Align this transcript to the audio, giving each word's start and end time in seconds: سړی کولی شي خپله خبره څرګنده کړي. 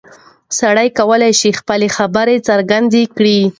سړی 0.59 0.87
کولی 0.99 1.31
شي 1.39 1.49
خپله 1.59 1.87
خبره 1.97 2.35
څرګنده 2.47 3.01
کړي. 3.15 3.39